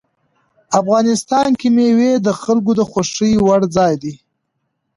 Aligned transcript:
افغانستان 0.79 1.49
کې 1.59 1.67
مېوې 1.75 2.11
د 2.25 2.27
خلکو 2.41 2.71
د 2.79 2.81
خوښې 2.91 3.31
وړ 3.47 3.61
ځای 3.75 3.93
دی. 4.03 4.13